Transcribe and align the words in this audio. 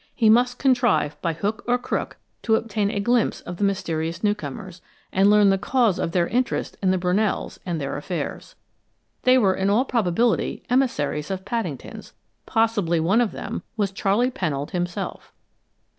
He 0.15 0.31
must 0.31 0.57
contrive 0.57 1.21
by 1.21 1.33
hook 1.33 1.63
or 1.67 1.77
crook 1.77 2.17
to 2.41 2.55
obtain 2.55 2.89
a 2.89 2.99
glimpse 2.99 3.41
of 3.41 3.57
the 3.57 3.63
mysterious 3.63 4.23
newcomers, 4.23 4.81
and 5.11 5.29
learn 5.29 5.51
the 5.51 5.59
cause 5.59 5.99
of 5.99 6.11
their 6.11 6.25
interest 6.25 6.75
in 6.81 6.89
the 6.89 6.97
Brunells 6.97 7.59
and 7.67 7.79
their 7.79 7.95
affairs. 7.97 8.55
They 9.25 9.37
were 9.37 9.53
in 9.53 9.69
all 9.69 9.85
probability 9.85 10.63
emissaries 10.71 11.29
of 11.29 11.45
Paddington's 11.45 12.13
possibly 12.47 12.99
one 12.99 13.21
of 13.21 13.31
them 13.31 13.61
was 13.77 13.91
Charley 13.91 14.31
Pennold 14.31 14.71
himself. 14.71 15.31